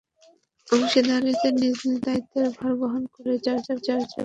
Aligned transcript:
অংশীদারেরা 0.67 1.21
নিজ 1.53 1.77
নিজ 1.83 1.99
দায়িত্বের 2.05 2.47
ভার 2.57 2.73
বহন 2.79 3.03
করেই 3.13 3.39
যাঁর 3.45 3.59
যাঁর 3.59 3.79
কাজটি 3.79 3.89
করে 3.89 4.03
থাকেন। 4.03 4.19